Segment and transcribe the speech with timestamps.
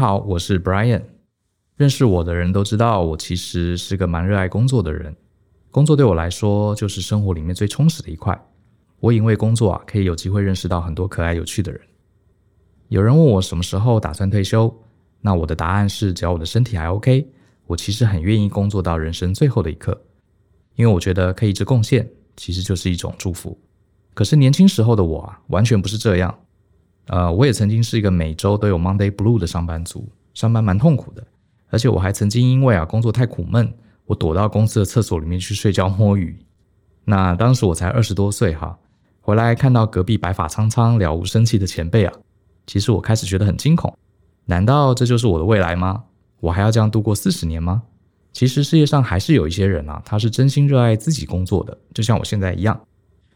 [0.00, 1.02] 好，我是 Brian。
[1.76, 5.14] 认识我的人都知道，我其实是个蛮热爱工作的人。
[5.70, 8.42] 工作对我来说，就是生活里面最充实的一块。
[8.98, 11.78] 我因为工作啊，可以有机会认识到很多可爱有趣的人。
[12.88, 14.74] 有人问我什么时候打算退休，
[15.20, 17.28] 那我的答案是，只要我的身体还 OK，
[17.66, 20.00] 我其实很愿意工作到人生最后的一刻。
[20.76, 22.08] 因为我觉得可以一直贡献，
[22.38, 23.58] 其实就是一种祝福。
[24.14, 26.38] 可是年轻时候的我啊，完全不是这样。
[27.06, 31.26] 呃，我也曾经是一个每周都有 Monday Blue 的上班族，上班蛮痛苦的。
[31.68, 33.72] 而且我还曾经因为啊工作太苦闷，
[34.06, 36.36] 我躲到公司的厕所里面去睡觉摸鱼。
[37.04, 38.78] 那当时我才二十多岁哈，
[39.20, 42.12] 回来看到隔壁白发苍苍、了无生气的前辈啊，
[42.66, 43.96] 其实我开始觉得很惊恐。
[44.46, 46.04] 难道这就是我的未来吗？
[46.40, 47.82] 我还要这样度过四十年吗？
[48.32, 52.80] 其实世界上还是有一些人啊，他是真心热爱自己工作的，就像我现在一样。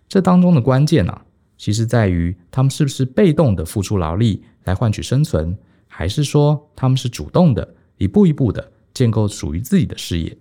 [0.09, 1.25] 这当中的关键啊，
[1.65, 7.75] 其实在于他们是不是被动的付出劳力来换取生存，还是说他们是主动的？
[7.97, 10.37] 一步一步的建构属于自己的事业。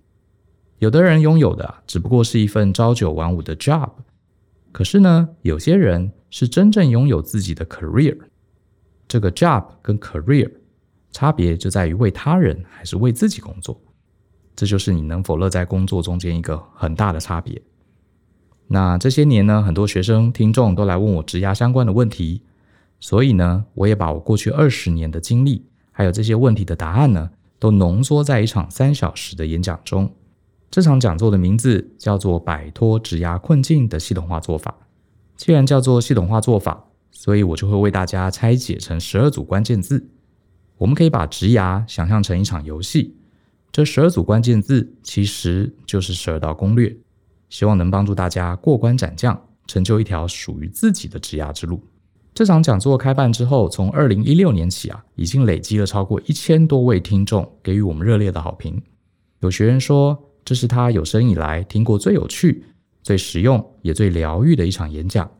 [0.80, 3.88] 有的人拥有的只不过是一份朝九晚五的 job，
[4.70, 8.18] 可是呢，有些人是真正拥有自己的 career。
[9.08, 10.52] 这个 job 跟 career
[11.10, 13.80] 差别就在于为他人还是为自己工作，
[14.54, 17.62] 这就是你能否乐在工作中间一个很大的差别。
[18.68, 22.42] 那这些年呢，很多学生听众都来问我职涯相关的问题，
[23.00, 27.30] 所以呢，我也把我过去二十年的经历，还有这些问题的答案呢。
[27.60, 30.12] 都浓缩在一场三小时的演讲中。
[30.70, 34.76] 这场讲座的名字叫做“摆脱职涯困境的系统化做法”。
[35.34, 40.06] 既然叫做系统化做法，所以我就会为大家拆解成十二组关键字。
[40.76, 43.16] 我们可以把职涯想象成一场游戏，
[43.72, 46.94] 这十二组关键字其实就是十二道攻略，
[47.54, 51.80] 希望能帮助大家过关斩将，成就一条属于自己的职涯之路。
[52.34, 58.82] 这场讲座开办之后，从二零一六年起啊，已经累积了超过一千多位听众给予我们热烈的好评。
[59.38, 62.64] 有学员说，这是他有生以来听过最有趣、
[63.04, 65.30] 最实用也最疗愈的一场演讲。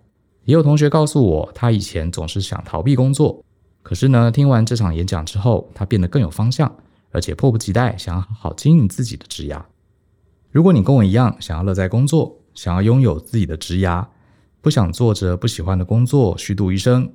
[0.45, 3.45] 也有同学告诉我，他以前总是想逃避工作，
[3.83, 6.73] 可是呢，听完这场演讲之后，他变得更有方向，
[7.11, 9.61] 而且迫不及待想要好好经营自己的职涯。
[10.55, 14.07] 如果你跟我一样，想要乐在工作，想要拥有自己的职涯。
[14.61, 17.13] 不想做着不喜欢的工作虚度一生，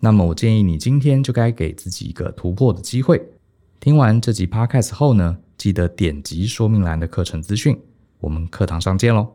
[0.00, 3.22] 那么我建议你今天就该给自己一个突破的机会。
[3.78, 7.78] 听完这集 Podcast 后呢，记得点击说明栏的课程资讯，
[8.20, 9.34] 我们课堂上见喽！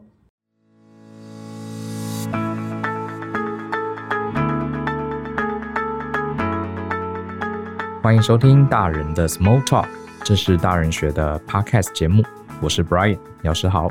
[8.01, 9.85] 欢迎收听大人的 Small Talk，
[10.25, 12.23] 这是大人学的 Podcast 节目，
[12.61, 13.89] 我是 Brian，老师好。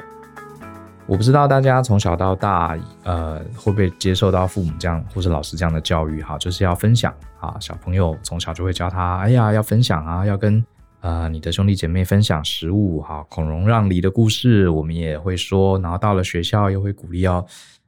[1.06, 6.22] 我不知道大家从小到大，呃，会不会接受到父母这样或是老师这样的教育？
[6.22, 7.56] 哈，就是要分享啊。
[7.60, 10.64] 小朋友从小就会教他，哎呀，要分享啊，要跟
[11.00, 15.78] 呃你的兄弟姐妹分享食物，哈，孔融让梨的故事，我们也会说。
[15.80, 17.44] 然后到了学校，又会鼓励要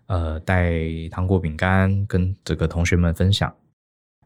[0.07, 0.75] 呃带
[1.11, 3.51] 糖果饼干跟这个同学们分享。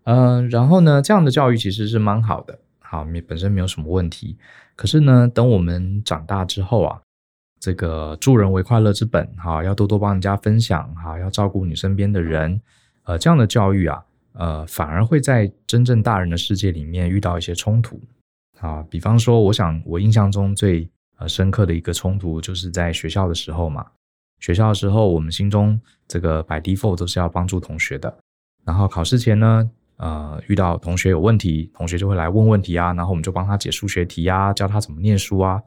[0.05, 4.39] 嗯、然后呢，这样的教育其实是蛮好的，好，本身没有什么问题。
[4.75, 7.01] 可是呢，等我们长大之后啊。
[7.61, 12.61] 这个助人为快乐之本，哈，要多多帮人家分享，哈，要照顾你身边的人，
[13.03, 14.01] 呃，这样的教育啊，
[14.35, 18.01] 呃，反而会在真正大人的世界里面遇到一些冲突，
[18.61, 23.85] 啊，比方说，我想我印象中最呃深刻的一个冲突，就是在学校的时候嘛，
[24.39, 28.17] 学校的时候，我们心中这个摆地缝都是要帮助同学的，
[28.65, 29.69] 然后考试前呢，
[29.99, 35.61] 呃，遇到同学有问题，同学就会来问问题啊，然后我们就帮他解数学题啊，教他怎么念书啊。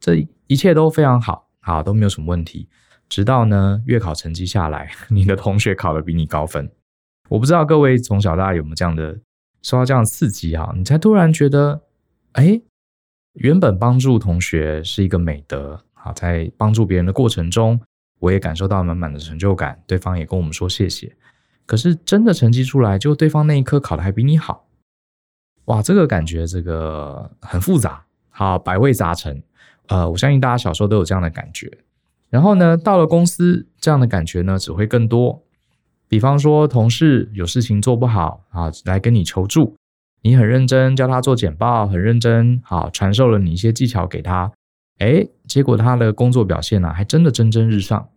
[0.00, 2.68] 这一切都非常好，好，都没有什么问题。
[3.08, 6.70] 直到呢，月考成绩下来， 你的同学考得比你高分。
[7.28, 9.18] 我不知道各位从小到大有没有这样的
[9.62, 11.82] 受到这样的刺激哈，你才突然觉得，
[12.32, 12.60] 哎，
[13.34, 17.80] 原本帮助同学是一个美德，好，在帮助别人的过程中，
[18.18, 21.14] 我也感受到满满的成就感，对方也跟我们说谢谢。
[21.66, 24.66] 可是真的成绩出来，就对方那一科考得还比你好，
[25.66, 29.42] 哇，这个感觉这个很复杂，好，百味杂陈。
[29.86, 31.70] 呃，我相信大家小时候都有这样的感觉。
[32.30, 35.42] 然后呢，到了公司，这样的感觉呢只会更多。
[36.08, 39.76] 比方说，同事有事情做不好啊，来跟你求助，
[40.22, 44.52] 你很认真教他做简报，很认真，好，传授了你一些技巧给他。
[44.98, 48.08] 诶，结果他的工作表现呢，还真的蒸蒸日上。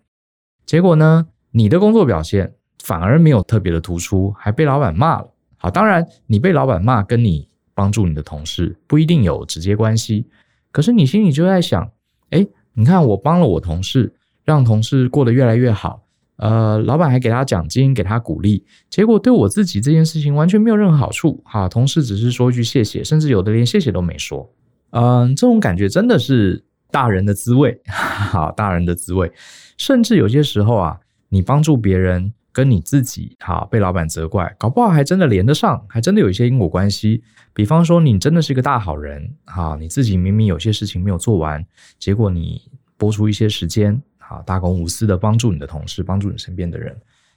[0.66, 5.30] 结果呢，你的工作表现反而没有特别的突出，还被老板骂了。
[5.58, 10.28] 好，当然，你被老板骂跟你帮助你的同事不一定有直接关系。
[10.72, 11.90] 可是你心里就在想，
[12.30, 14.14] 哎，你看我帮了我同事，
[14.46, 16.04] 让同事过得越来越好，
[16.36, 21.42] 呃，老板还给他奖金，给他鼓励，结果对我自己这件事情完全没有任何好处。
[21.44, 24.48] 哈，同事只是说一句谢谢，甚至有的连谢谢都没说。
[24.92, 29.32] 嗯，这种感觉真的是大人的滋味， 好，大人的滋味。
[29.78, 37.24] 甚至有些时候啊，你帮助别人，跟你自己哈被老板责怪，搞不好还真的连得上，还真的有一些因果关系。
[37.54, 41.64] 比方说，你真的是一个大好人，哈，你自己明明有些事情没有做完，
[42.00, 42.60] 结果你
[42.98, 44.02] 拨出一些时间。
[44.18, 46.94] 啊，大公无私的帮助你的同事，帮助你身边的人，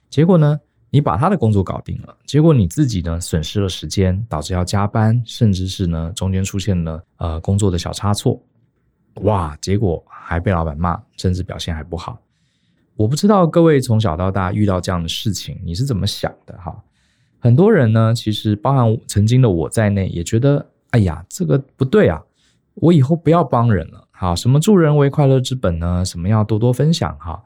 [0.09, 0.59] 结果呢，
[0.89, 8.43] 你把他的工作搞定了，结果你自己呢损失了时间，导致要加班，甚至是呢中间出现了呃工作的小差错，
[9.21, 12.19] 哇，结果还被老板骂，甚至表现还不好。
[12.95, 16.83] 我不知道各位从小到大遇到这样的事情，你是怎么想的哈？
[17.39, 22.21] 很多人呢，其实包含曾经的我在内，也觉得，哎呀，这个不对啊，
[22.75, 24.07] 我以后不要帮人了。
[24.11, 26.05] 好，什么助人为快乐之本呢？
[26.05, 27.43] 什么要多多分享哈？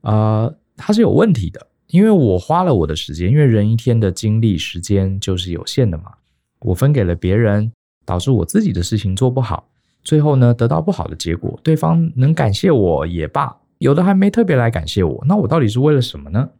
[0.00, 6.14] 呃，它是有问题的，因为我花了我的时间，因为人一天的精力时间就是有限的嘛，
[6.58, 7.70] 我分给了别人，
[8.04, 9.68] 导致我自己的事情做不好，
[10.02, 16.50] 最后呢得到不好的结果，对方能感谢我也罢，有的还没特别来感谢我，那我到底是为了什么呢？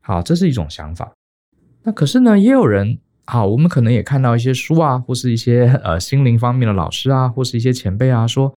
[0.00, 1.12] 好，这是一种想法。
[1.82, 8.54] 那可是呢，也有人，好，我们可能也看到一些书啊，或是一些呃心灵方面的老师啊，或是一些前辈啊说。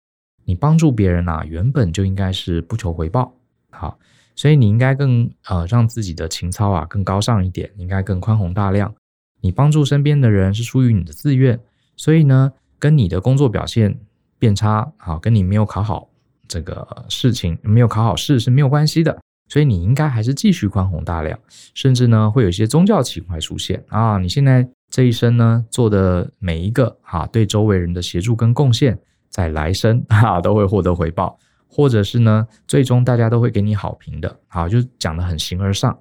[0.50, 3.34] 你帮助别人、啊，原本就应该是不求回报，
[3.70, 4.00] 好，
[4.34, 8.96] 所以你应该更呃让自己的情操啊更高尚一点，应该更宽宏大量。
[9.42, 11.60] 你帮助身边的人是出于你的自愿，
[11.98, 14.00] 所以呢，跟你的工作表现
[14.40, 16.08] 变差，好，跟你没有考好
[16.48, 19.18] 这个事情，没有考好试是没有关系的。
[19.50, 21.40] 所以你应该还是继续宽宏大量，
[21.74, 24.18] 甚至呢会有一些宗教情怀出现啊。
[24.18, 29.00] 你现在这一生呢做的每一个哈对周围人的协助跟贡献。
[29.30, 35.96] 在来生哈 都会获得回报，或者是呢，最终大家都会给你好评的，好，就讲得很形而上。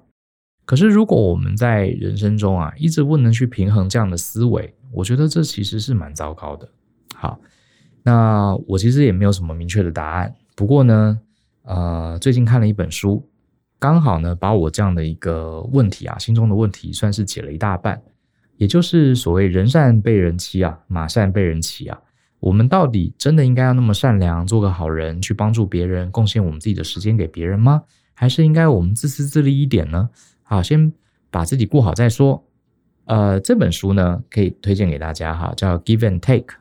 [0.65, 6.67] 可是如果我们在人生中啊，一直不能去平衡这样的思维，我觉得这其实是蛮糟糕的。
[7.13, 7.39] 好，
[8.07, 10.33] 那我其实也没有什么明确的答案。
[10.55, 11.19] 不过呢，
[11.63, 13.27] 呃，最近看了一本书，
[13.77, 18.01] 刚好呢，把我这样的一个问题啊，心中的问题算是解了一大半，
[18.55, 21.99] 也就是所谓人善被人欺啊，马善被人骑啊。
[22.39, 27.83] 我们到底真的应该要那么善良，做个好人，去帮助别人，贡献我们自己的时间给别人吗？
[28.13, 30.09] 还是应该我们自私自利一点呢？
[30.43, 30.93] 好，先
[31.29, 32.41] 把自己顾好再说。
[33.03, 36.55] 呃，这本书呢，可以推荐给大家哈，叫《Give and Take》。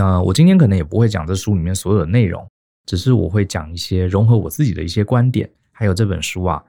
[0.00, 2.42] 那我今天可能也不会讲这书里面所有的内容，
[2.86, 6.64] 只是我会讲一些融合我自己的一些观点，还有这本书啊。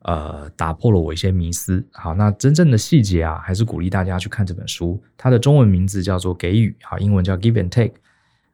[0.00, 1.86] 呃，打破了我一些迷思。
[1.92, 5.00] 好，那真正的细节啊，还是鼓励大家去看这本书。
[5.16, 7.94] 它的中文名字叫做《给予》，好，英文叫 Give and Take。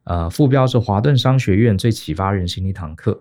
[0.04, 3.18] 呃，副标是华顿商学院最启发人心的一堂课。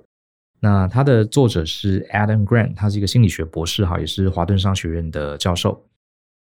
[0.60, 5.82] 那它的作者是 Adam Grant，他是一个心理学博士，哈，也是华顿商学院的教授。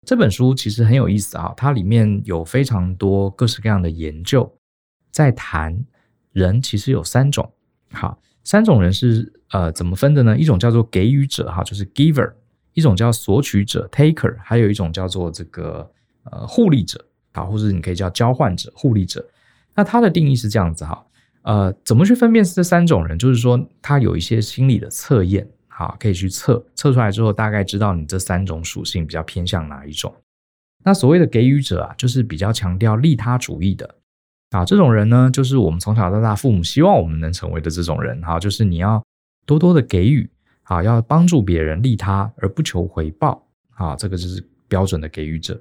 [0.05, 4.56] 这本书其实很有意思啊，它里面有非常多各式各样的研究，
[5.11, 5.77] 在谈
[6.31, 7.51] 人其实有三种。
[7.91, 8.19] 好。
[8.43, 10.37] 三种人是呃怎么分的呢？
[10.37, 12.31] 一种叫做给予者哈，就是 giver；
[12.71, 15.91] 一种叫索取者 taker；还有一种叫做这个
[16.23, 19.27] 呃互利者啊，或者你可以叫交换者、互利者。
[19.75, 21.05] 那它的定义是这样子哈，
[21.41, 23.19] 呃，怎么去分辨这三种人？
[23.19, 30.15] 就是说，他有一些心理的测验，好，可以去测，测出来之后大概知道你这三种属性比较偏向哪一种。
[30.85, 33.95] 那所谓的给予者啊，就是比较强调利他主义的。
[34.51, 38.21] 啊，这种人呢，就是我们从小到大父母希望我们能成为的这种人。
[38.21, 39.03] 哈，就是你要
[39.45, 40.29] 多多的给予，
[40.63, 43.45] 啊，要帮助别人利他而不求回报。
[43.75, 45.59] 啊，这个就是标准的给予者。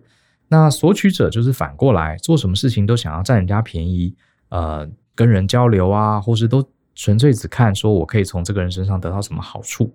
[0.49, 4.15] 那索取者就是反过来，做什么事情都想要占人家便宜，
[4.49, 9.93] 呃，跟人交流啊，或是都纯粹只看说我可以从这个人身上得到什么好处。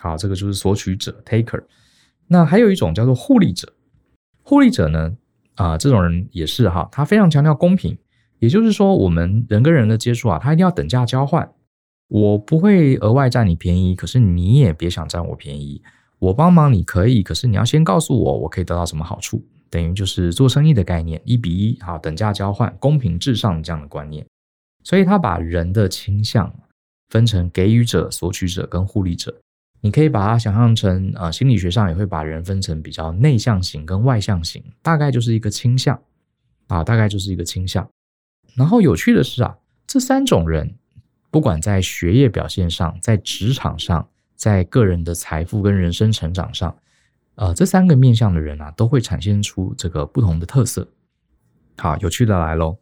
[0.00, 1.62] 好，这个就是索取者 （taker）。
[2.26, 3.72] 那还有一种叫做互利者。
[4.42, 5.16] 互利者呢，
[5.54, 7.96] 啊，这种人也是哈，他非常强调公平。
[8.42, 11.48] 也就是说，我们人跟人的接触啊，他一定要等价交换。
[12.08, 15.80] 我不会额外占你便宜，可是你也别想占我便宜。
[16.18, 19.40] 我帮忙你可以，可是你要先告诉我，我可以得到什么好处。
[19.70, 24.26] 等于就是做生意的概念，一比一，好，等价交换，公平至上这样的观念。
[24.82, 26.52] 所以他把人的倾向
[27.10, 29.32] 分成给予者、索取者跟互利者。
[29.80, 35.96] 你可以把它想象成，呃，心理学上也会把人分成比较内向型跟外向型，大概就是一个倾向
[36.66, 37.88] 啊，大概就是一个倾向。
[38.54, 39.56] 然后有趣的是啊，
[39.86, 40.74] 这三种人，
[41.30, 46.76] 不管在学业表现上，在职场上，在个人的财富跟人生成长上，
[47.36, 50.86] 呃，这三个面向的人啊，都会产生出这个不同的特色。
[51.78, 52.78] 好，有趣的来喽，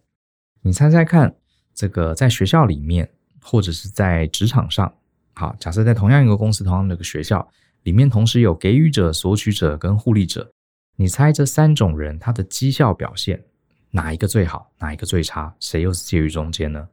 [0.63, 1.35] 你猜猜看，
[1.73, 3.09] 这个在学校里面
[3.41, 4.93] 或者是在职场上，
[5.35, 7.49] 好，假设在同样一个公司、同样的一个学校
[7.85, 10.51] 里面，同时有给予者、索取者跟互利者，
[10.97, 13.45] 你猜这三种人他的绩效表现
[13.91, 15.55] 哪一个最好，哪一个最差？
[15.59, 16.89] 谁又是介于中间呢？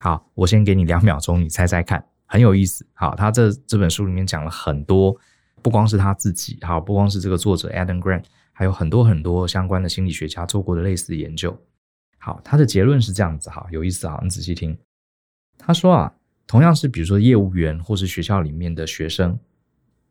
[0.00, 2.86] 好，我先给你两秒钟，你猜猜看，很有意思。
[2.94, 5.16] 好，他这这本书里面讲了很多，
[5.62, 11.56] 不光是他自己，好，不光是这个作者 Adam Grant，还有很多很多相关的心理学家做过的类似的研究。
[12.18, 14.76] 好，他的结论是这样子，哈，有意思啊，你仔细听。
[15.58, 16.14] 他说啊，
[16.46, 19.38] 同样是比如说业务员或是学校里面的学生，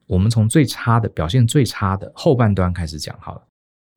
[0.07, 3.47] 我们从最差的表现最差的后半段开始讲好了。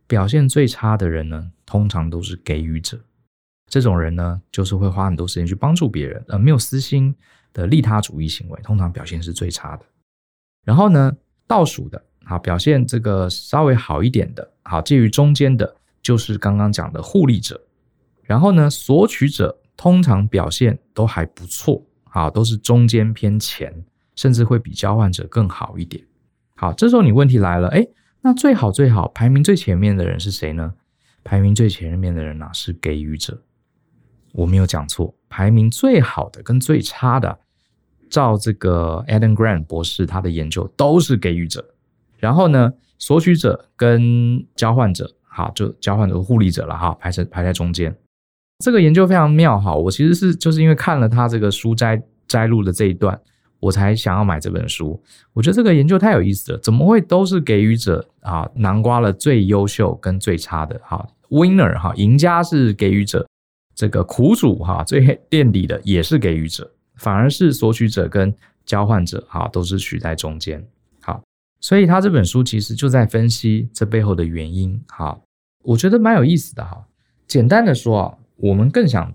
[0.07, 2.99] 表现最差的人呢，通常都是给予者。
[3.67, 7.15] 这种人呢，就是会花很多时间去帮助别人，呃，没有私心
[7.53, 9.85] 的利他主义行为，通常表现是最差的。
[10.65, 17.61] 然后呢，倒数的，好，表现这个稍微好一点的，好，介于中间的，就是刚刚讲的互利者。
[18.23, 23.85] 然后呢，索取者通常表现都还不错，好，都是中间偏前，
[24.15, 26.05] 甚至会比交换者更好一点。
[26.57, 27.91] 好，这时候你问题来了，诶，
[28.27, 30.73] 那最好最好排名最前面的人是谁呢？
[31.23, 33.39] 排名最前面的人呢，是给予者。
[34.33, 37.39] 我没有讲错，排名最好的跟最差的，
[38.09, 41.63] 照这个 Adam Grant 博士他的研究都是给予者，
[42.17, 47.95] 然后呢，索取者跟交换者，好，就交换者互利者了哈，排成排在中间。
[48.65, 53.21] 这个研究非常妙哈，我其实是就是因为看了他这个书摘摘录的这一段，
[53.65, 55.03] 我才想要买这本书。
[55.33, 58.47] 我觉得这个研究太有意思了，怎么会都是给予者啊？
[58.55, 63.27] 南瓜了最优秀跟最差的哈，Winner 哈，赢家是给予者。
[63.75, 68.33] 这个苦主哈，最垫底的也是给予者，反而是索取者跟
[68.67, 70.63] 交换者哈，都是取在中间。
[71.01, 71.23] 好，
[71.61, 74.79] 所以他这本书其实就在分析这背后的原因。
[74.89, 75.23] 好，
[75.63, 76.87] 我觉得蛮有意思的哈。
[77.27, 79.13] 简单的说啊，我们更想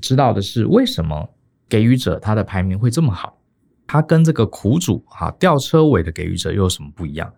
[0.00, 1.28] 知道的是，为什么
[1.68, 3.37] 给予者他的排名会这么好？
[3.88, 7.32] 他跟这个苦主哈，吊车尾的给予者又有什么不一样？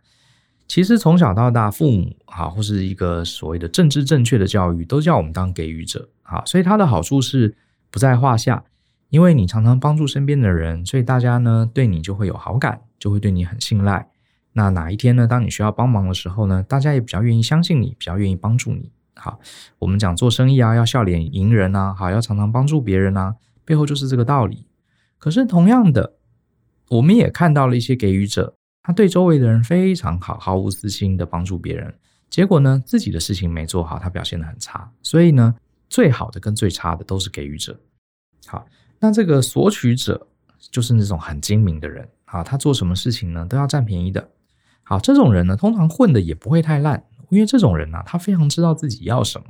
[0.68, 6.08] 其实从小到大，父母哈或是一个所谓的政治正确的教育，都叫我们当给予者。
[6.22, 7.56] 哈，所以它的好处是
[7.90, 8.62] 不在话下，
[9.08, 14.08] 因为你常常帮助身边的人，所以大家呢对你就会有好感，就会对你很信赖。
[14.52, 18.90] 那哪一天呢，当你需要帮忙的时候呢，大家也比较愿意相信你，比较愿意帮助你。
[19.14, 19.38] 好，
[19.78, 24.66] 我们讲做生意啊，要笑脸迎人啊，好，要常常帮助别人啊，背后就是这个道理。
[25.18, 26.14] 可是同样的，
[26.90, 31.94] 我们也看到了一些给予者，他对周围的人非常好，毫无私心的帮助别人，
[32.28, 35.54] 结果呢，自己的事情没做好，他表现得很差，所以呢。
[35.92, 37.76] 最好的跟最差的都是给予者。
[38.46, 38.64] 好，
[39.00, 40.24] 那这个索取者
[40.70, 44.30] 就是那种很精明的人啊，他做什么事情呢都要占便宜的。
[44.84, 49.46] 好，这种人呢通常混的也不会太烂，因为这种人呢、他非常知道自己要什么。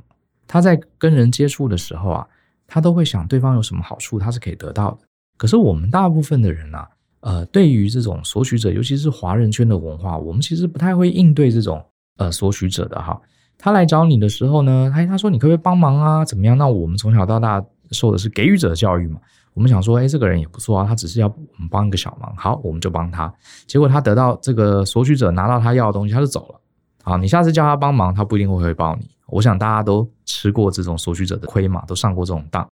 [0.47, 2.27] 他在跟人接触的时候啊，
[2.65, 5.01] 他都会想对方有什么好处，他是可以得到的。
[5.37, 6.87] 可是我们大部分的人呢、
[7.21, 11.83] 呃，对于这种索取者，尤其是华人圈的文化，我们其实不太会应对这种
[12.17, 13.19] 呃索取者的哈。
[13.57, 16.25] 他来找你的时候呢，他他说你可不可以帮忙啊？
[16.25, 16.57] 怎么样？
[16.57, 19.19] 那我们从小到大受的是给予者的教育嘛。
[19.53, 23.31] 我们想说，哎，这个人也不错啊，他只是要我们帮一个小忙，好，我们就帮他。
[23.67, 26.61] 结果他得到这个索取者拿到他要的东西，他就走了。
[27.03, 29.07] 好，你下次叫他帮忙，他不一定会回报你。
[29.27, 32.67] 我想大家都吃过这种索取者的亏嘛，都上过这种当。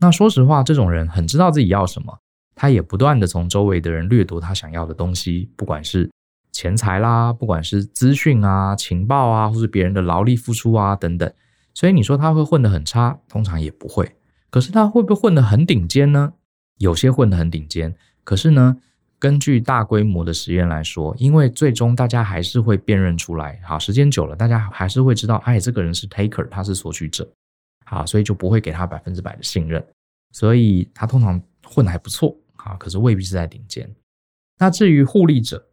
[0.00, 2.18] 那说实话，这种人很知道自己要什么，
[2.60, 6.10] 他也不断的从周围的人掠夺他想要的东西，不管是。
[6.52, 11.32] 钱财啦，不管是资讯啊、情报啊，或是别人的劳力付出啊等等，
[11.72, 14.16] 所以你说他会混得很差，通常也不会。
[14.50, 16.34] 可是他会不会混得很顶尖呢？
[16.78, 18.76] 有些混得很顶尖，可是呢，
[19.18, 27.26] 根据大规模的实验来说，因为最终大家还是会辨认出来，好，时间久了，大家还是会知道，哎，这个人是 taker，他是索取者，
[27.86, 29.82] 好，所以就不会给他百分之百的信任，
[30.32, 33.94] 所以他通常混得还不错，啊，可是未必是在顶尖。
[34.58, 35.66] 那至于互利者。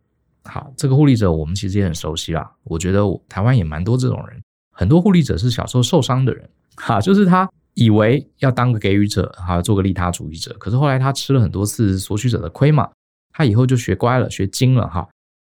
[0.50, 2.50] 好，这个互利者我们其实也很熟悉啦。
[2.64, 4.42] 我觉得台湾也蛮多这种人，
[4.72, 12.90] 很多互利者是小时候受伤的人，哈，就是他以为要当个给予者，哈，做个利他主义者，可是后来他吃了很多次索取者的亏嘛，
[13.34, 15.10] 他以后就学乖了，学精了，哈。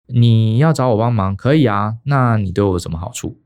[0.07, 3.37] 你要找我帮忙可以啊，那你对我有什么好处？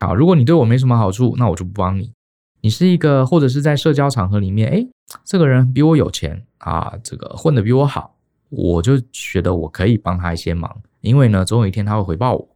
[0.00, 2.12] 好，如果你对我没什么好处，那我就不帮你。
[2.60, 4.88] 你是一个或者是在社交场合里面，诶，
[5.24, 8.16] 这个人比我有钱啊，这个混得比我好，
[8.48, 10.82] 我就觉得我可以帮他一些忙。
[11.00, 12.48] 因为呢，总有一天他会回报我。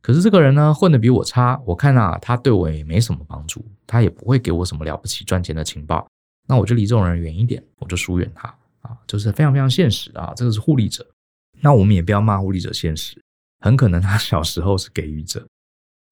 [0.00, 6.06] 可是这个人呢，混得比我差，我看啊，他对我也没什么帮助，他也不会给我什么了不起赚钱的情报。
[6.48, 8.48] 那我就离这种人远一点，我就疏远他
[8.80, 10.32] 啊，就是非常非常现实啊。
[10.34, 11.06] 这个是互利者。
[11.60, 13.22] 那我们也不要骂互利者现实，
[13.60, 15.46] 很可能他小时候是给予者，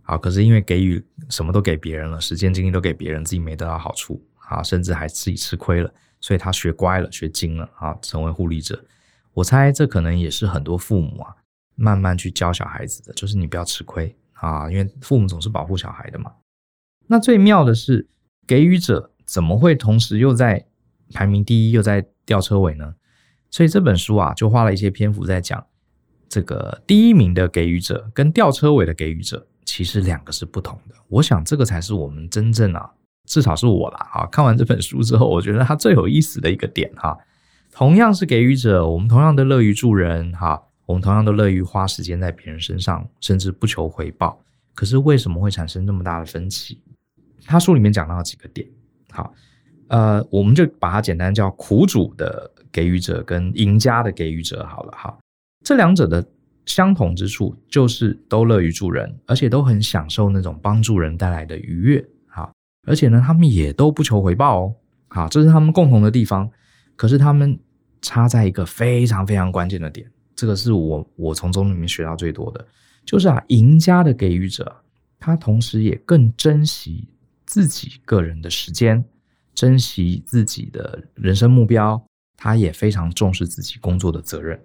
[0.02, 8.84] 好，可是因为给予什么都给别人了，时间精力都给别人，自己没得到好处啊，甚至还自己吃亏了，所以他学乖了，学精了啊，成为护理者。
[9.32, 11.36] 我猜这可能也是很多父母啊
[11.76, 16.32] 慢慢去教小孩子的，就是你不要吃亏啊，因为父母总是保护小孩的嘛。
[17.06, 18.08] 那最妙的是，
[18.46, 20.66] 给予者怎么会同时又在
[21.12, 22.94] 排名第一，又在吊车尾呢？
[23.50, 25.64] 所以这本书啊，就花了一些篇幅在讲
[26.28, 30.94] 这个第一名的给予者跟吊车尾的给予者，其实两个是不同的。
[31.08, 32.90] 我想这个才是我们真正啊，
[33.26, 37.16] 至少是我啦啊，看完这本书之后，我觉得它最有意思的一个点哈。
[37.70, 44.40] 同样是给予者，我们同样的乐于助人哈，我们同样都乐于花时间在别人身上，甚至不求回报。
[44.74, 46.80] 可是为什么会产生这么大的分歧？
[47.44, 48.66] 他书里面讲到几个点，
[49.10, 49.32] 好，
[49.88, 52.50] 呃，我们就把它简单叫苦主的。
[52.72, 55.18] 给予者跟赢家的给予者，好了哈，
[55.64, 56.24] 这两者的
[56.70, 62.52] 相同之处就是都乐于助人，而且都很享受那种帮助人带来的愉悦，好，
[62.86, 64.74] 而且呢，他们也都不求回报哦，
[65.08, 66.48] 好，这是他们共同的地方。
[66.94, 67.58] 可是他们
[68.00, 72.64] 差在一个非常非常关键的点，这个是我我从中里面学到最多的，
[73.04, 74.72] 就是啊，赢家的给予者，
[75.18, 77.08] 他同时也更珍惜
[77.46, 79.04] 自己个人的时间，
[79.56, 82.00] 珍惜自己的人生目标。
[82.36, 84.58] 他也非常重视自己工作的责任，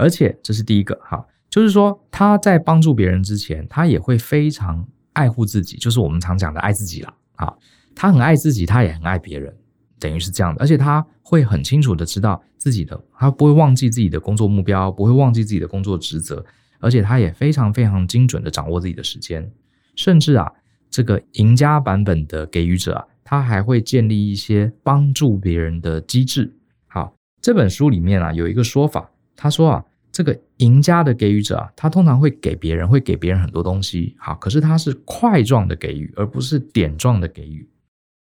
[0.00, 7.14] 而且这是第一个哈，就是说他在帮助别人之前，他也会非常爱护自己，就是我们常讲的爱自己啦。
[7.36, 7.54] 啊。
[7.94, 9.54] 他很爱自己，他也很爱别人，
[9.98, 10.60] 等于是这样的。
[10.62, 16.42] 而且他会很清楚的知道自己的，他不会忘记自己的工作目标，不会忘记自己的工作职责，
[16.78, 19.50] 而且他也非常非常精准的掌握自己的时间，
[19.96, 20.50] 甚至啊，
[20.88, 26.56] 这个赢家版本的给予者啊，他还会建立一些帮助别人的机制。
[26.86, 37.68] 好这本书里面啊，有一个说法，他说啊，这个赢家的给予者啊，他通常会给别人，会给别人很多东西，好，可是他是块状的给予，而不是点状的给予。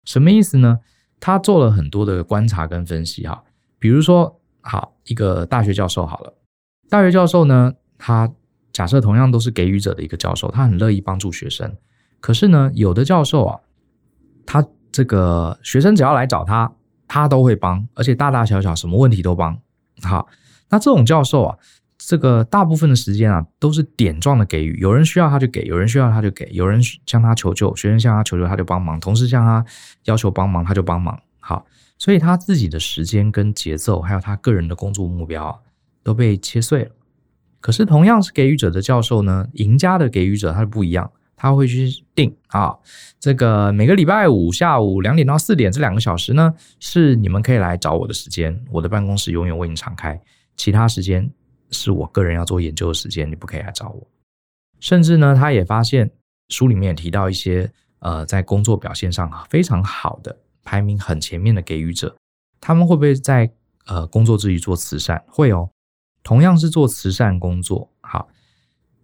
[0.05, 0.81] 什么意思呢？
[1.21, 3.43] 他做了很多的观察跟分析哈，
[3.79, 6.35] 比如说，好，一个大学教授好了，
[6.89, 8.33] 大学教授呢，他
[8.73, 11.77] 假设同样都是给予者的一个教授，他很乐意帮助学生，
[12.21, 13.61] 可是呢，有的教授啊，
[14.45, 16.73] 他这个学生只要来找他。
[17.09, 19.57] 他都会帮，而且大大小小什么问题都帮。
[20.03, 20.27] 好，
[20.71, 21.57] 那这种教授啊，
[21.97, 29.65] 这个大部分的时间啊，都是点状的给予，有人需要他就给，有人需要他就给，有人向他求救，学生向他求救他就帮忙，同事向他
[30.05, 31.19] 要求帮忙他就帮忙。
[31.41, 31.65] 好，
[31.99, 35.59] 所以他自己的时间跟节奏，还有他个人的工作目标啊，
[36.03, 36.91] 都被切碎了。
[37.61, 41.11] 可是同样是给予者的教授呢，赢家的给予者他是不一样。
[41.39, 42.75] 他会去定啊，
[43.21, 50.19] 这个每个礼拜五下午两点到四点这两个小时呢，是你们可以来找我的时间，我的办公室永远为你敞开。
[50.57, 51.31] 其他时间
[51.71, 54.07] 是我个人要做研究的时间，你不可以来找我。
[54.81, 56.11] 甚至呢，他也发现
[56.49, 62.17] 书里面也提到一些呃，在工作表现上非常好的、排名很前面的给予者，
[62.61, 63.51] 他们会不会在
[63.87, 65.23] 呃工作之余做慈善？
[65.29, 65.71] 会哦，
[66.23, 68.29] 同样是做慈善工作，好。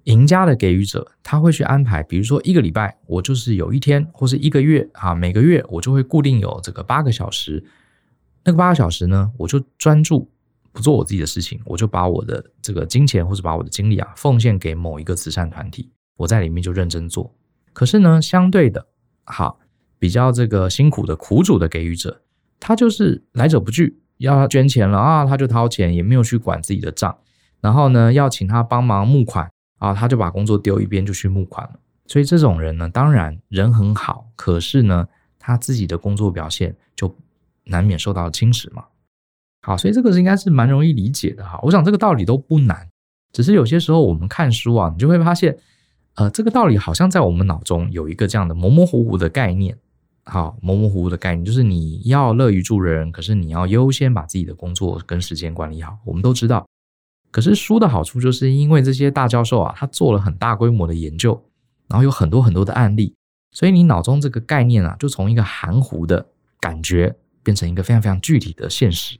[0.05, 7.65] 赢家的给予者，他会去安排，比如说一个礼拜，我就是有一天，或是一个月啊，每个月我就会固定有这个八个小时。
[8.43, 10.29] 那个八个小时呢，我就专注
[10.73, 17.35] 不做我自己的事情，我就把我的这个金钱或者把我的精力啊奉献给某一个慈善团体，我在里面就认真做。
[17.73, 18.87] 可是呢，相对的，
[19.25, 19.61] 好，
[19.99, 22.23] 比较这个辛苦的苦主的给予者，
[22.59, 27.19] 他就是来者不拒，要他捐钱了啊，他就掏钱，也没有去管自己的账，
[27.61, 29.51] 然后呢，要请他帮忙募款。
[29.79, 31.73] 啊，他就把工作丢一边就去募款了。
[32.07, 35.09] 所以这种人呢，当然人很好，可是呢，
[35.41, 37.13] 他自己的工作表现就
[37.65, 38.85] 难免受到侵蚀嘛。
[39.63, 41.59] 好，所以这个是应该是蛮容易理解的哈。
[41.63, 42.89] 我想这个道理都不难，
[43.33, 45.57] 只是有些时候我们看书啊，你就会发现，
[46.17, 49.79] 呃，这个道理好像在我们脑中有一个这样的模模糊糊的概念。
[50.25, 55.99] 好，模模糊糊的概念就是你要乐于助人，可是你要优先把自己的工作跟时间管理好。
[56.05, 56.65] 我们都知道。
[57.31, 61.41] 可是书的好处就是因为这些大教授啊，他做了很大规模的研究，
[61.89, 63.15] 然后有很多很多的案例，
[63.53, 66.25] 所以你脑中这个概念啊，就从一个含糊的
[66.61, 69.19] 感觉变成一个非常非常具体的现实。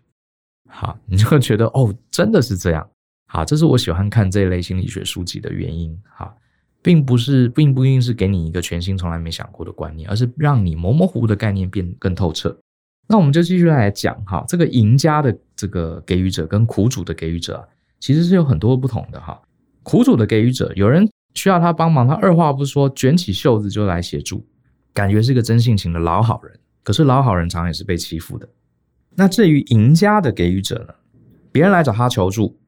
[0.75, 2.89] 好，你就会觉得哦，真的是这样。
[3.29, 5.97] 好，这是我喜欢看这一类心理学书籍的原因。
[6.17, 6.35] 好，
[6.81, 12.59] 并不是，并不一定是给你一个全新、从来没想过的观念，而是让你模模糊糊的概念变更透彻。
[13.07, 17.69] 那我们就继续来讲哈，这个赢家的这个给予者跟苦主的给予者。
[18.01, 19.41] 其实是有很多不同的哈，
[19.83, 24.45] 苦主的给予者，有人需要他帮忙，他二话不说，卷起袖子就来协助，
[24.93, 26.59] 感觉是个真性情的老好人。
[26.83, 28.49] 可是老好人常也是被欺负的。
[29.15, 30.95] 那至于赢家的给予者呢？
[31.51, 32.59] 别人来找他求助，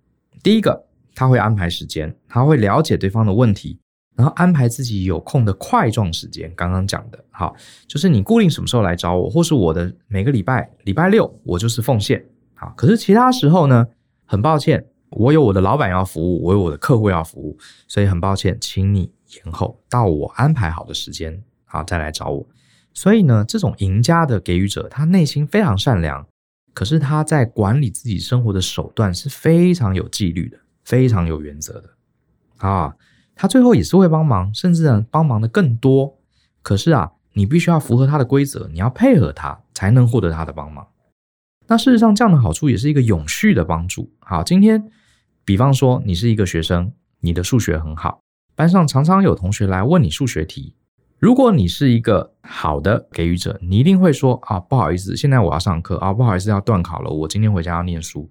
[0.42, 3.78] 第一个他会安排时间，他会了解对方的问题，
[4.14, 6.52] 然后安排自己有空的块状时间。
[6.54, 7.54] 刚刚讲的，好，
[7.86, 12.72] 就是你固定什么时候来找我，或是我的每个礼拜礼拜六我就是奉献，好。
[12.76, 13.86] 可是其他时候呢？
[14.26, 22.46] 很抱歉，我有我的老板要服务，我有我的客户要服务，所以很抱歉，请你延后到我安排好的时间，好再来找我。
[22.94, 26.26] 所以呢，这种赢家的给予者，他内心非常善良，
[26.74, 31.88] 可是他在管理自己生活的手段是非常有纪律的，非常有原则的
[32.56, 32.94] 啊。
[33.36, 36.18] 他最后也是会帮忙，甚至呢帮忙的更多。
[36.62, 40.86] 可是啊，你必须要符合他的规则，你要配合他，才能获得他的帮忙。
[41.66, 44.12] 那事实上，这样的好处也是一个永续的帮助。
[44.18, 44.90] 好，今天
[45.44, 48.20] 比方说你是一个学生，你的数学很好，
[48.54, 50.74] 班上常常有同学来问你数学题。
[51.18, 58.28] 如果你是一个好的给予者，你一定会说啊，不好意思，现在我要上课啊，不好意思要断考了，我今天回家要念书。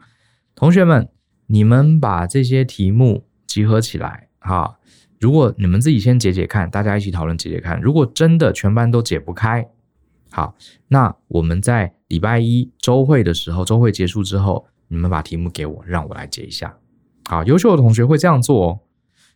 [0.54, 1.10] 同学们，
[1.48, 4.78] 你们把这些题目集合起来，哈。
[5.19, 7.80] 如果你们自己先解解看，大家一起讨论解解看。
[7.82, 9.65] 如果真的全班都解不开，
[10.30, 10.54] 好，
[10.89, 16.78] 那我们在礼拜一周会的时候，周会结束之后，你们把题目给我，让我来解一下。
[17.30, 18.80] 好，优秀的同学会这样做哦。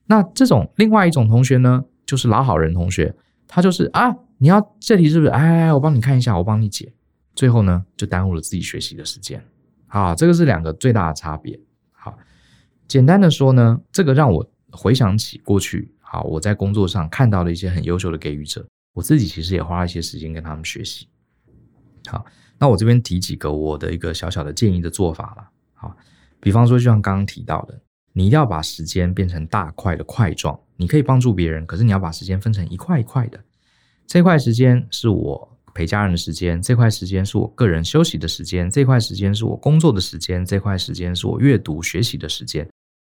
[0.07, 3.15] 那这种另外一种同学呢，就是老好人同学，
[3.47, 5.31] 他就是啊，你要这题是不是？
[5.31, 6.93] 哎，我帮你看一下，我帮你解。
[7.33, 9.43] 最后呢，就耽误了自己学习的时间。
[9.87, 11.59] 好，这个是两个最大的差别。
[11.91, 12.17] 好，
[12.87, 14.47] 简单的说呢，这个让我。
[14.69, 21.07] 回想起过去，好，我在工作上看到了一些很优秀的给予者，我自己其实也花了一些时间跟他们学习。
[22.07, 22.23] 好，
[22.59, 25.49] 那我这边提几个我的一个小小的建议的做法了。
[25.73, 25.95] 好，
[26.41, 27.79] 比方说，就像刚刚提到的，
[28.17, 33.39] 你一定要把时间变成大块的块状，你可以帮助别人，可是你要把时间分成一块一块的。
[34.07, 42.67] 这块时间是我陪家人的时间，这块时间是我个人休息的时间，这块时间是我工作的时间，这块时间是我阅读学习的时间。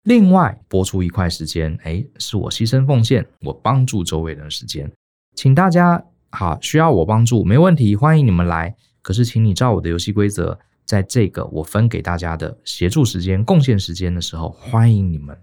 [0.06, 4.92] 另外拨出一块时间，哎，是我牺牲奉献，我帮助周围人的时间，
[5.36, 8.76] 请大家好，需要我帮助没问题，欢迎你们来。
[9.04, 10.58] 可是，请你照我的游戏规则，
[10.88, 15.38] 在这个我分给大家的协助时间、贡献时间的时候，欢迎你们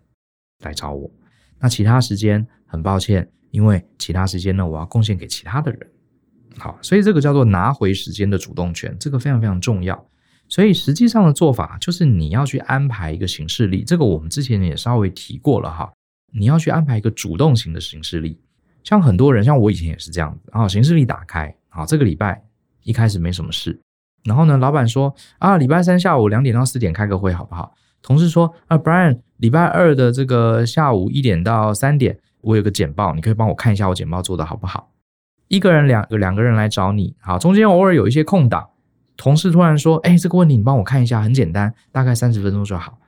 [0.65, 1.09] 来找我。
[1.61, 5.81] 那其他时间，很抱歉，因为其他时间呢，我要贡献给其他的人。
[6.57, 10.09] 好，所以这个叫做拿回时间的主动权，这个非常非常重要。
[10.49, 15.93] 所以实际上的做法就是你要去安排一个行事历，这个我们之前也稍微提过了哈。
[16.33, 18.41] 你要去安排一个主动型的行事历，
[18.83, 20.51] 像很多人，像我以前也是这样子。
[20.53, 22.43] 然后行事历打开，好，这个礼拜
[22.83, 23.81] 一开始没什么事，
[24.25, 27.75] 然后呢，老板说啊，礼拜三下午两点到四点开个会好不好？
[28.03, 34.91] 同事说啊，Brian，礼拜二的这个下午一点到三点，我有个简报，你可以帮我看一下我简报做得好不好？
[35.49, 38.69] 一个人两个两个人来找你，好，中间偶尔有一些空档。
[39.17, 42.99] 同事突然说：“哎，这个问题你帮我看一下，很简单，大概三十分钟就好。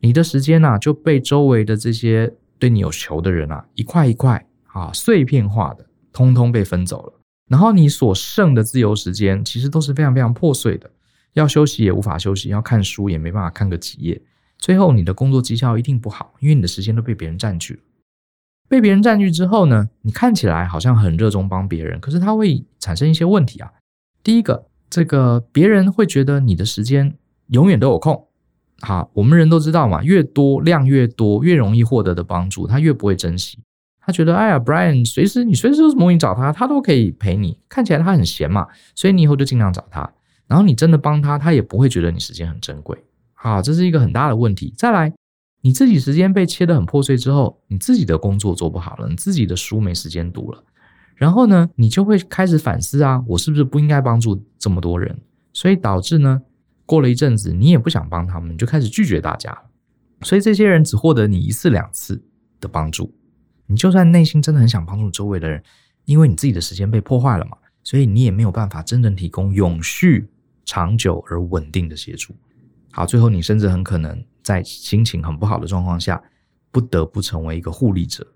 [0.00, 7.12] 你的时间呢、就被周围的这些对你有求的人啊，一块一块啊，碎片化的，通通被分走了。
[7.52, 10.90] 然后你所剩的自由时间，其实都是非常非常破碎的。
[11.34, 14.20] 要休息也无法休息，要看书也没办法看个几页。
[14.56, 17.80] 最后你的工作绩效一定不好，因为你的时间都被别人占据了。
[18.68, 23.70] 被别人占据之后呢，你看起来好像很热衷帮别人，可是它会产生一些问题啊。
[24.24, 28.28] 第一个。”这个别人会觉得你的时间永远都有空，
[28.82, 33.58] 好，我们人都知道嘛，越多量越多，越容易获得的帮助，他越不会珍惜。
[34.04, 37.56] 他觉得，哎呀，Brian，随时你随时有什么问题找他，他都可以陪你。
[37.68, 40.12] 看起来他很闲嘛，所以你以后就尽量找他。
[40.48, 42.98] 然后你真的帮他，他也不会觉得你时间很珍贵。
[43.32, 44.74] 好，这是一个很大的问题。
[44.76, 45.12] 再来，
[45.62, 50.64] 你自己时间被切得很破碎之后，你自己的工作做不好了，你自己的书没时间读了。
[51.14, 55.16] 然后呢，你就会开始反思啊，我是不是不应该帮助这么多人？
[55.52, 56.42] 所以导致呢，
[56.84, 59.56] 过了一阵子，你也不想帮他们，你就开始拒绝大家。
[60.22, 62.20] 所以这些人只获得你一次两次
[62.60, 63.14] 的帮助。
[63.72, 65.62] 你就算内心真的很想帮助周围的人，
[66.04, 70.28] 因为你自己的时间被破坏了嘛，所以你也没有办法真正提供永续、
[70.64, 72.34] 长久而稳定的协助。
[72.92, 76.22] 好，最后你甚至很可能在心情很不好的状况下，
[76.70, 78.26] 不得不成为一个护理者。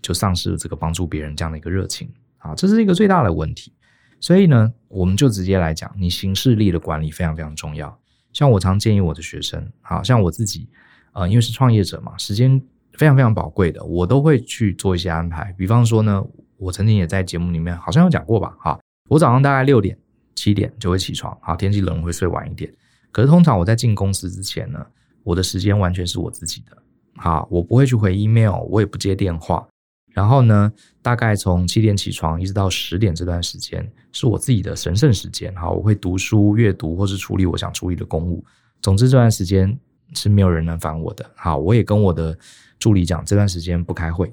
[0.00, 3.72] 就丧失了这个帮助别人这样的一个热情啊，这是一个最大的问题。
[4.20, 7.98] 所以呢，我们就直接来讲，你行事力的管理非常非常重要。
[8.32, 10.68] 像我常建议我的学生，好像我自己，
[11.14, 12.62] 呃，因为是创业者嘛，时间
[12.98, 15.54] 非常非常宝贵的，我都会去做一些安排。
[15.56, 16.22] 比方说呢，
[16.56, 19.96] 我曾经也在节目里面好像有讲过吧，哈，我早上大概六点
[20.34, 22.70] 七点就会起床，好，天气冷会睡晚一点。
[23.12, 24.84] 可是通常我在进公司之前呢，
[25.22, 26.76] 我的时间完全是我自己的，
[27.16, 29.66] 好，我不会去回 email，我也不接电话。
[30.12, 35.54] 然后呢，大概从七点起床一直到十点这段时间是我自己的神圣时间。
[35.54, 38.44] 好，我会读书、阅读或是处理我想处理的公务。
[38.82, 39.78] 总之这段时间
[40.14, 41.24] 是没有人能烦我的。
[41.36, 42.36] 好，我也跟我的
[42.78, 44.32] 助理讲，这段时间不开会。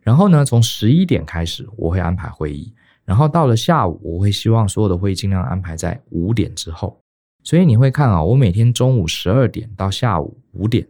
[0.00, 2.72] 然后呢，从十一点开始我会安排会议，
[3.04, 6.98] 然后到了下午我会希望所有的会议尽量安排在五点之后。
[7.44, 10.86] 所以你会看啊，我每天中午十二点到下午五点，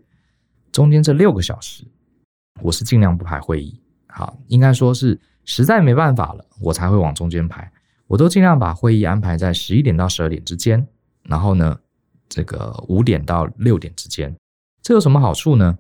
[0.73, 1.85] 中间这六个小时，
[2.63, 3.81] 我是尽量不排会议。
[4.09, 7.71] 好，应该说是实在没办法了，我才会往中间排。
[8.07, 10.87] 我都尽量把会议安排在十一点到十二点之间，
[11.25, 11.79] 然后呢，
[12.29, 14.35] 这个五点到六点之间。
[14.83, 15.79] 这有什么好处呢？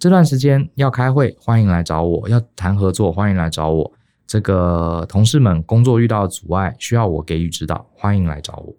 [0.00, 3.92] 这段时间要开会，欢迎来找我；要谈合作，欢迎来找我。
[4.26, 8.74] 这个同事们工作遇到阻碍，需要我给予指导，欢迎来找我。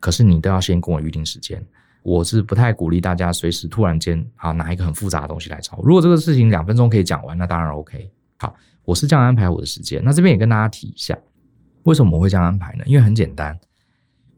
[0.00, 1.64] 可是你都要先跟我预定时间。
[2.02, 5.84] 我是不太鼓励大家随时突然间啊拿一个很复杂的东西来找我。
[5.84, 8.10] 如果这个事情两分钟可以讲完，那当然 OK。
[8.38, 8.52] 好，
[8.84, 10.02] 我是这样安排我的时间。
[10.04, 11.16] 那这边也跟大家提一下，
[11.84, 12.82] 为什么我会这样安排呢？
[12.86, 13.56] 因为很简单，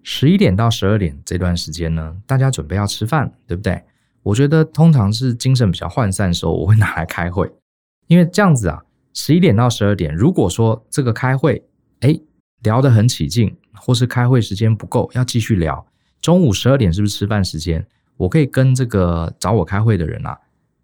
[0.03, 3.83] 十一点到十二点这段时间呢，大家准备要吃饭，对不对？
[4.29, 7.51] 我觉得通常是精神比较涣散的时候，我会拿来开会，
[8.09, 8.83] 因为这样子啊，
[9.15, 11.65] 十一点到十二点，如果说这个开会，
[12.01, 12.15] 哎，
[12.63, 15.87] 聊得很起劲，或是开会时间不够，要继续聊，
[16.21, 17.87] 中午十二点是不是吃饭时间？
[18.19, 20.39] 我可以跟这个找我开会的人啊，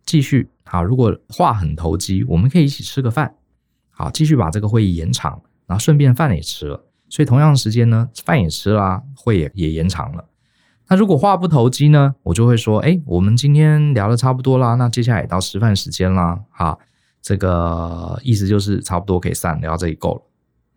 [0.07, 3.35] 继续好，如果话很投机，我们可以一起吃个饭，
[3.91, 10.25] 好，继续把这个会议延长，然后顺便饭也吃了，所以同样的时间呢，饭也吃了，会也也延长了。
[10.89, 16.79] 那如果话不投机呢，我就会说，哎，我们今天聊得差不多啦，那接下来也到吃饭时间啦，好，
[17.23, 20.23] 这个意思就是差不多可以散，聊到这里够了，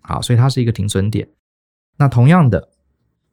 [0.01, 1.27] 好，所以它是一个停损点。
[1.97, 2.69] 那同样的，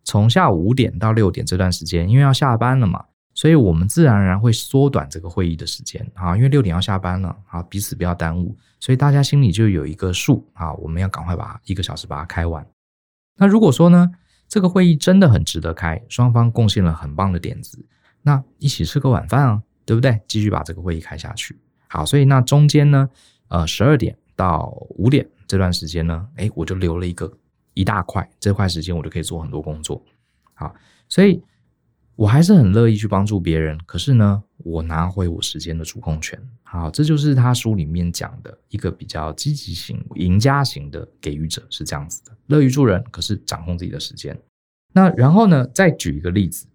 [0.03, 12.67] 从下午五点到六点这段时间，因为要下班了嘛，所以我们自然而然会缩短这个会议的时间，啊，因为六点要下班了，啊，彼此不要耽误，所以大家心里就有一个数，啊，我们要赶快把一个小时把它开完。
[13.37, 14.11] 那如果说呢，
[14.49, 17.85] 这个会议真的很值得开，双方贡献了很棒的点子，
[18.23, 20.21] 那一起吃个晚饭啊，对不对？
[20.29, 21.59] 继续把这个会议开下去。
[21.89, 23.09] 好，所以那中间呢，
[23.49, 27.33] 呃，十二点到五点这段时间呢，诶，我就留了一个
[27.75, 30.03] 一大块，这块时间我就可以做很多工作。
[30.55, 30.75] 好，
[31.09, 31.43] 所以
[32.17, 36.37] 我还是很乐意去帮助别人，可是呢，我拿回我时间的主控权。
[36.63, 44.37] 好，这就是他书里面讲的一个比较积极型、赢家型的给予者是这样子的，乐于助人，可是掌控自己的时间。
[44.93, 46.67] 那然后呢，再举一个例子，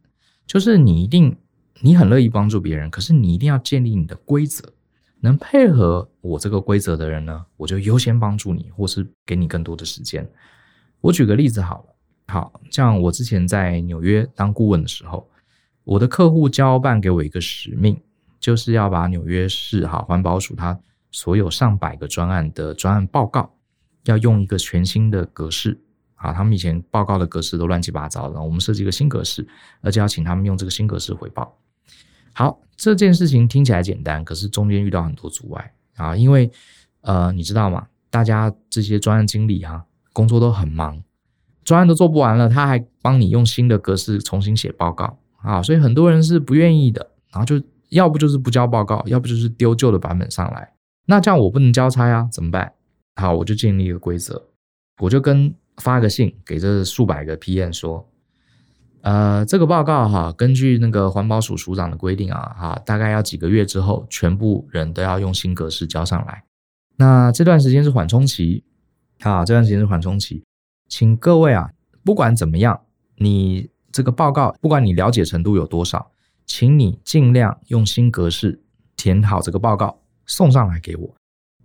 [0.45, 1.35] 就是你一定
[1.81, 4.71] 你很乐意帮助别人，可是你一定要建立你的规则，
[5.19, 10.29] 能配合我这个规则的人呢，我就优先帮助你，或是给你更多的时间。
[11.01, 11.95] 我举个例子好了，
[12.27, 15.27] 好像我之前在纽约当顾问的时候，
[15.83, 17.99] 我的客户交办给我一个使命。
[18.39, 20.79] 就是要把纽约市哈环保署它
[21.11, 23.53] 所有上百个专案的专案报告，
[24.05, 25.77] 要用一个全新的格式
[26.15, 29.45] 啊，他们以前报告的格式都乱七八糟的，我们设计一个新格式，
[29.81, 31.53] 而且要请他们用这个新格式回报。
[32.31, 36.49] 好，这件事情听起来简单，可是中间遇到很多阻碍啊，因为
[37.01, 37.87] 呃，你知道吗？
[38.09, 41.03] 大家这些专案经理哈，工作都很忙，
[41.65, 47.61] 专案都做不完了，他还帮你用新的格式重新写报告啊，所以很多人是不愿意的，然后就。
[47.89, 50.71] 要不就是不交报告，要不就是丢旧的版本上来。
[51.07, 52.71] 那这样我不能交差啊，怎么办？
[53.15, 54.39] 好，我就建立一个规则，
[55.01, 58.07] 我就跟发个信给这数百个 PM 说，
[59.01, 66.43] 呃，这个报告哈，根据那个环保署署长的规定啊，哈，大概要几个月之后，全部人都要用新格式交上来。
[66.97, 68.63] 那这段时间是缓冲期，
[69.21, 70.43] 啊，这段时间是缓冲期，
[70.87, 71.71] 请各位啊，
[72.03, 72.81] 不管怎么样，
[73.15, 73.67] 你
[73.99, 76.09] 这个报告，不管你了解程度有多少。
[76.45, 78.63] 请你尽量用新格式
[78.95, 81.13] 填好这个报告，送上来给我。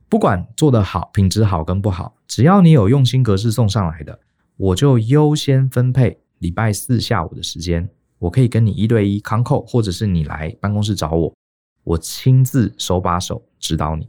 [0.09, 4.19] 不管做得好，品质好跟不好，只要你有用新格式送上来的，
[4.57, 7.89] 我就优先分配礼拜四下午的时间。
[8.19, 11.33] 我可以跟你一对一 c o n o 或者是你来办公室找我，
[11.85, 14.09] 我亲自手把手指导你。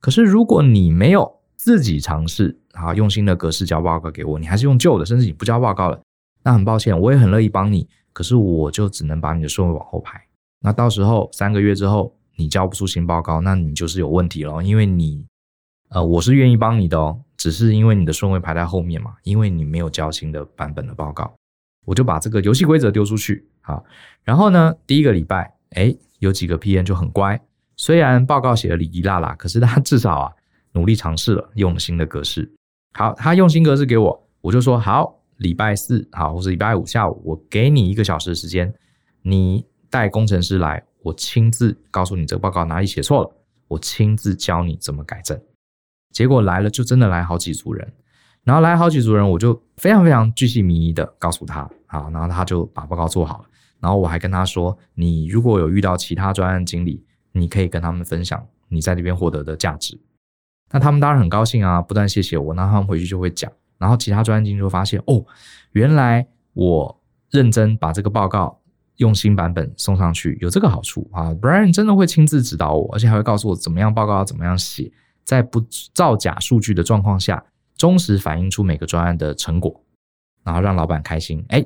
[0.00, 6.00] 可是如果你没有自己尝试啊，用新的格式交报告给我，你还是用旧的，甚至你不交报告了，
[6.42, 7.88] 那很抱歉，我也很乐意帮你。
[8.12, 10.20] 可是我就只能把你的顺位往后排，
[10.60, 15.24] 那到时候三个月之后你交不出新报告，那你就是有问题了，因为你，
[15.90, 21.32] 呃，我是愿意帮你的哦，只是因为你的顺位排在后面嘛，因为你没有交新的版本的报告，
[21.86, 23.84] 我就把这个游戏规则丢出去，好，
[24.24, 27.40] 然后呢，第一个礼拜，诶，有几个 PM 就很乖，
[27.76, 30.32] 虽然报告写的里里啦啦，可是他至少啊
[30.72, 32.52] 努力尝试了，用了新的格式，
[32.92, 35.19] 好，他用新格式给我，我就说好。
[35.40, 38.72] 礼拜四好，或是礼拜五下午，我给你一个小时的时间，
[39.22, 43.30] 你带工程师来，我亲自告诉你这个报告哪里写错了，
[43.66, 45.40] 我亲自教你怎么改正。
[46.12, 47.90] 结果来了，就真的来好几组人，
[48.44, 53.44] 然后来好几组人，我就非常非常巨细靡遗的告诉他，好，然后他就把报告做好了，
[53.80, 59.98] 然后我还跟他说，你如果有遇到其他专案经理，你可以跟他们分享你在这边获得的价值。
[60.70, 63.50] 那他们当然很高兴啊，不断谢谢我，那他们回去就会讲。
[63.80, 65.24] 然后其他专案经理就发现，哦，
[65.72, 68.60] 原来我认真把这个报告
[68.96, 71.30] 用新版本送上去，有这个好处啊。
[71.30, 74.92] Brian 真的会亲自指导我，而且还会告诉我怎么样报告要怎么样写，
[75.24, 75.64] 在不
[75.94, 77.42] 造假数据的状况下，
[77.78, 79.82] 忠实反映出每个专案的成果，
[80.44, 81.42] 然后让老板开心。
[81.48, 81.64] 哎，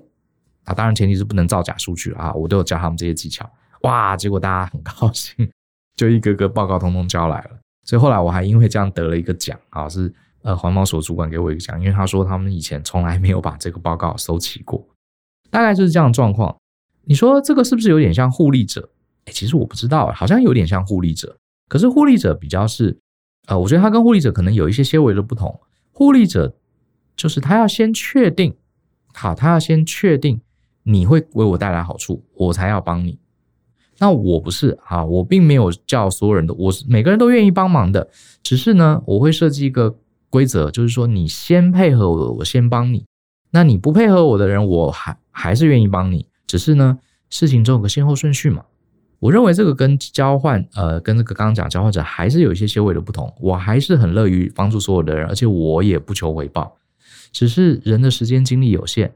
[0.62, 2.32] 啊，当然前提是不能造假数据啊。
[2.34, 3.50] 我都有教他们这些技巧，
[3.82, 5.50] 哇，结果大家很高兴，
[5.96, 7.58] 就一个个报告通通交来了。
[7.82, 14.86] 所以后来我还因为这样得了一个奖啊，是呃环保署主管给我一个奖，因为他说他们以前从来没有把这个报告收齐过，
[15.50, 16.56] 大概就是这样的状况。
[17.06, 18.90] 你说这个是不是有点像互利者？
[19.24, 21.36] 哎，其实我不知道，好像有点像互利者。
[21.68, 22.98] 可是互利者比较是，
[23.46, 25.60] 呃，我觉得他跟互利者可能有一些些微的不同。
[25.92, 26.54] 互利者
[27.16, 28.54] 就是他要先确定，
[29.14, 30.40] 好，他要先确定
[30.82, 33.18] 你会为我带来好处，我才要帮你。
[33.98, 38.10] 那我不是啊，我并没有叫所有人都，我是每个人都愿意帮忙的。
[38.42, 39.96] 只是呢，我会设计一个
[40.34, 43.04] 规则，就是说你先配合我，我先帮你。
[43.52, 46.26] 那你不配合我的人，我还还是愿意帮你。
[46.44, 46.98] 只是呢，
[47.30, 48.64] 事情总有个先后顺序嘛。
[49.20, 53.32] 我认为这个跟交换，呃，跟这个刚刚讲交换者还是有一些些微的不同。
[53.38, 56.76] 我还是很乐于帮助所有的人，而且我也不求回报。
[57.30, 59.12] 只是人的时间精力有限，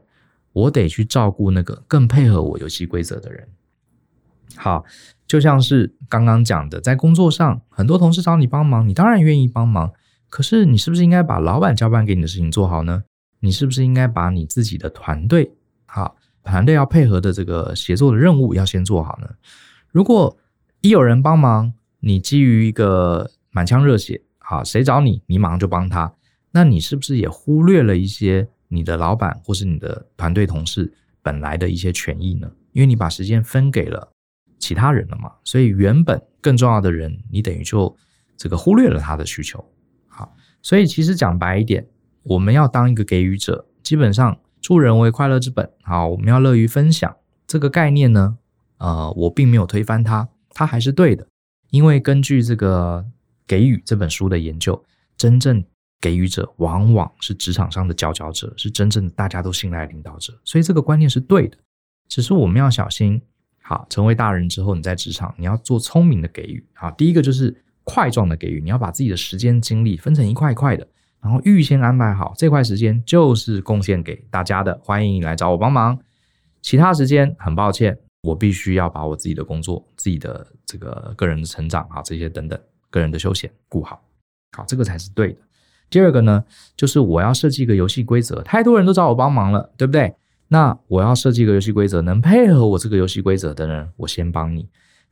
[0.53, 3.45] 我得去照顾那个更配合我游戏规则的人。
[4.55, 4.85] 好，
[5.27, 9.91] 就像是刚刚讲的，在工作上，很多同事找你帮忙，你当然愿意帮忙。
[10.29, 13.03] 可是你是不是应该把老板交办给你的事情做好呢？
[13.39, 15.51] 你是不是应该把你自己的团队，
[15.85, 16.15] 好？
[16.41, 19.29] 团队要配合的这个协作的任务要先做好呢。
[19.89, 20.35] 如果
[20.81, 26.11] 一有人帮忙，你基于一个满腔热血，好，谁找你，你马上就帮他，
[26.51, 32.49] 那你是不是也忽略了一些你的老板或是你的团队同事本来的一些权益呢？
[32.71, 34.11] 因为你把时间分给了
[34.57, 37.95] 其他人了嘛，所以原本更重要的人，你等于就
[38.37, 39.63] 这个忽略了他的需求。
[40.61, 41.87] 所以其实讲白一点，
[42.23, 44.39] 我们要当一个给予者，基本上。
[44.61, 47.15] 助人为快乐之本，好，我们要乐于分享。
[47.47, 48.37] 这个概念呢，
[48.77, 51.25] 呃，我并没有推翻它，它还是对的，
[51.69, 53.05] 因为根据这个
[53.47, 54.83] 《给予》这本书的研究，
[55.15, 55.63] 真正
[56.01, 61.57] 给予者往往是职场上的佼佼者，是真正的大家都信赖的领导者，所以这个观念是对的，
[62.09, 63.21] 只是我们要小心，
[63.61, 67.55] 好，成为大人之后，你在职场你要做聪明的给予，好，第一个就是
[67.89, 70.87] 块状的给予，你要把自己的时间精力分成一块一块的。
[71.21, 75.99] 然后预先安排好这块时间就是贡献给大家的，欢迎你来找我帮忙。
[76.61, 82.57] 其他时间很抱歉，我必须要把我自己的工作、自己的这个个人的成长啊这些等等
[82.89, 84.01] 个人的休闲顾好，
[84.55, 85.39] 好，这个才是对的。
[85.89, 86.43] 第二个呢，
[86.77, 90.13] 就是我要设计一个游戏规则，太多人都找我帮忙了，对不对？
[90.47, 94.69] 那我要设计一个游戏规则，能配合我这个游戏规则的人，我先帮你。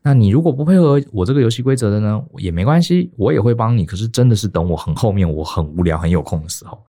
[0.07, 3.85] 那你如果不配合我这个游戏规则的呢，也没关系，我也会帮你。
[3.85, 6.81] 可是真的是等我很后面，我很无聊、很有空的时候，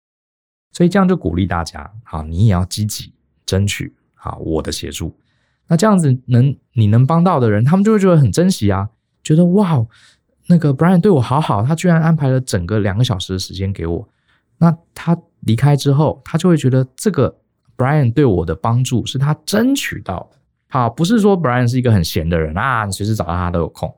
[0.70, 3.12] 所以这样就鼓励大家，好，你也要积极
[3.44, 5.12] 争取好我的协助。
[5.66, 8.88] 那这样子能你能帮到的人，他们就会觉得很珍惜啊，
[9.24, 9.84] 觉得哇，
[10.46, 14.08] 那个 Brian 对我好好，他居然安排了整个两个小时的时间给我。
[14.58, 17.36] 那他离开之后，他就会觉得这个
[17.76, 20.37] Brian 对我的帮助是他争取到的。
[20.70, 23.94] 好，不是说 Brian 是一个很闲的人啊，你随时找到他都有空，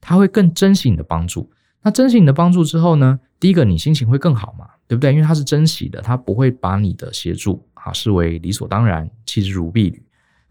[0.00, 1.50] 他会更珍惜你的帮助。
[1.82, 5.12] 那珍惜你的帮助之后呢，第一个你心情会更好嘛，对不对？
[5.12, 10.00] 因为他是珍惜的，他不会把你的协助啊视为理所当然，弃之如敝履。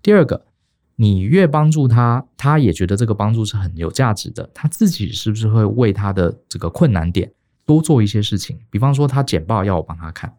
[0.01, 0.45] 第二个，
[0.97, 7.31] 你越帮助他，他也觉得这个帮助是很有价值的，他自己是不是会为他的这个困难点
[7.65, 8.60] 多做一些事情？
[8.69, 10.34] 比方说他简报要我帮他看，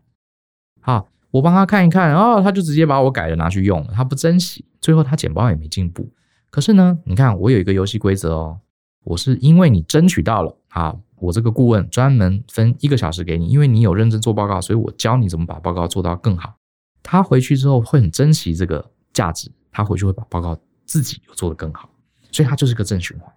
[0.81, 1.09] 好。
[1.31, 6.13] 我帮他看一看，哦，他就直接把我改了拿去用了，他不珍惜，最后他简报也没进步。
[6.51, 8.61] 可是呢，你看我有一个游戏规则哦，
[9.05, 16.57] 我是因为你争取到了啊，我这个顾问专门分一个小时给你，因为你有认真做报告，所以我教你怎么把报告做到更好。
[17.03, 21.89] 他回去之后会很珍惜这个价值，他回去会把报告自己又做得更好，
[22.31, 23.33] 所以他就是个正循环。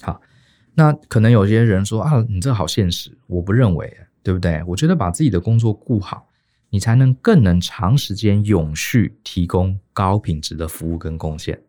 [0.00, 0.20] 好，
[0.74, 4.62] 那可能有些人说啊，你这好现实，我不认为，对不对？
[4.66, 6.26] 我觉得把自己的工作顾好。
[6.72, 11.62] 你才能更能长时间永续提供高品质的服务跟贡献，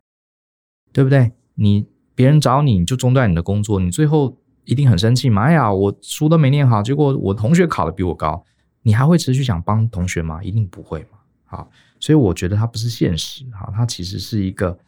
[0.94, 1.30] 对不对？
[1.54, 4.34] 你别人找你，你就中断你的工作，你最后
[4.64, 5.42] 一定很生气嘛？
[5.42, 8.42] 哎呀，我书都没念好，结果我同学考得比我高，
[8.80, 10.42] 你还会持续想帮同学吗？
[10.42, 11.18] 一定不会嘛。
[11.44, 14.78] 好，所以我觉得它不是现实，哈，它其实是一个，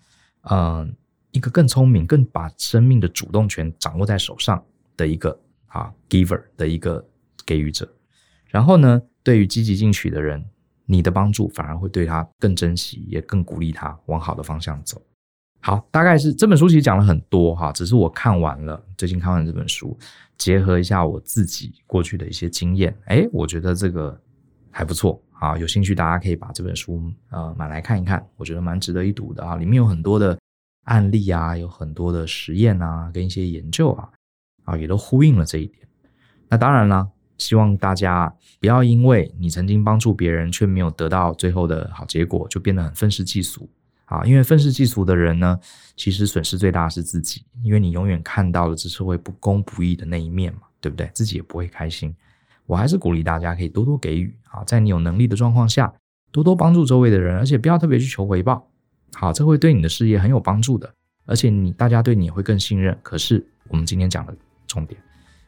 [0.49, 0.97] 嗯、
[1.31, 4.65] 一个更聪明、更把生命的主动权掌握在手上
[4.97, 7.07] 的一个啊，giver 的一个
[7.45, 7.87] 给予者，
[8.49, 10.45] 然后呢，对于积极进取的人，
[10.85, 15.01] 你的帮助反而会对他更珍惜，也更鼓励他往好的方向走。
[15.61, 19.99] 好，大概是这本书其实讲了很多哈，只是我看完了，最近看完这本书，
[20.39, 24.17] 结合一下我自己过去的一些经验，哎，我觉得这个
[24.71, 30.39] 还不错啊，有兴趣大家可以把这本书呃买来看一看，我觉得蛮值得一读的啊，里面有很多的
[30.85, 34.09] 案例啊，有很多的实验啊，跟一些研究啊，
[34.65, 35.85] 啊也都呼应了这一点。
[36.49, 43.69] 那当然了，希望大家不要因为你曾经帮助别人却没有得到最后的好结果，就变得很愤世嫉俗
[44.07, 44.25] 啊。
[44.25, 45.59] 因为愤世嫉俗的人呢，
[45.97, 51.11] 其实损失最大的是自己，因为你永远看到了这社会不公不义的那一面嘛，对不对？
[51.13, 52.15] 自己也不会开心。
[52.67, 55.93] 我还是鼓励大家可以多多给予啊，在你有能力的状况下，
[56.33, 58.69] 多多帮助周围的人，而且不要特别去求回报。
[59.15, 60.93] 好，这会对你的事业很有帮助的，
[61.27, 62.99] 而且你大家对你也会更信任。
[63.03, 64.35] 可是我们今天讲的
[64.67, 65.01] 重点，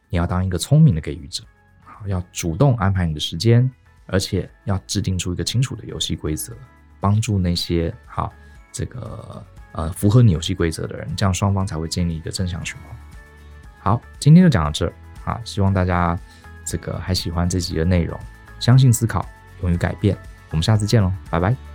[0.09, 1.43] 你要当一个聪明的给予者，
[2.07, 3.69] 要主动安排你的时间，
[4.05, 6.53] 而且要制定出一个清楚的游戏规则，
[6.99, 8.33] 帮助那些好
[8.71, 12.95] 这个呃符合你游戏规则的人，这样双方才会建立一个正向循环。
[13.79, 14.93] 好，今天就讲到这儿
[15.25, 16.17] 啊，希望大家。
[16.65, 18.15] 这个还喜欢这集的内容，
[18.59, 19.27] 相信思考，
[19.63, 20.15] 勇于改变。
[20.51, 21.68] 我们下次见喽，拜拜。